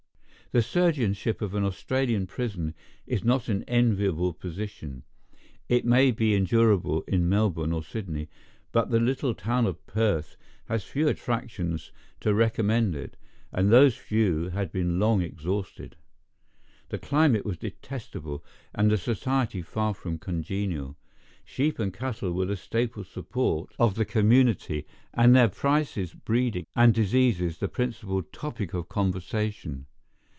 The 0.53 0.61
surgeonship 0.61 1.41
of 1.41 1.53
an 1.55 1.63
Australian 1.63 2.27
prison 2.27 2.75
is 3.07 3.23
not 3.23 3.47
an 3.47 3.63
enviable 3.69 4.33
position. 4.33 5.03
It 5.69 5.85
may 5.85 6.11
be 6.11 6.35
endurable 6.35 7.03
in 7.03 7.29
Melbourne 7.29 7.71
or 7.71 7.81
Sydney, 7.85 8.27
but 8.73 8.89
the 8.89 8.99
little 8.99 9.33
town 9.33 9.65
of 9.65 9.87
Perth 9.87 10.35
has 10.65 10.83
few 10.83 11.07
attractions 11.07 11.93
to 12.19 12.33
recommend 12.33 12.95
it, 12.97 13.15
and 13.53 13.71
those 13.71 13.95
few 13.95 14.49
had 14.49 14.73
been 14.73 14.99
long 14.99 15.21
exhausted. 15.21 15.95
The 16.89 16.99
climate 16.99 17.45
was 17.45 17.57
detestable, 17.57 18.43
and 18.75 18.91
the 18.91 18.97
society 18.97 19.61
far 19.61 19.93
from 19.93 20.19
congenial. 20.19 20.97
Sheep 21.45 21.79
and 21.79 21.93
cattle 21.93 22.33
were 22.33 22.47
the 22.47 22.57
staple 22.57 23.05
support 23.05 23.71
of 23.79 23.95
the 23.95 24.03
community; 24.03 24.85
and 25.13 25.33
their 25.33 25.47
prices, 25.47 26.13
breeding, 26.13 26.65
and 26.75 26.93
diseases 26.93 27.59
the 27.59 27.69
principal 27.69 28.21
topic 28.21 28.73
of 28.73 28.89
conversation. 28.89 29.85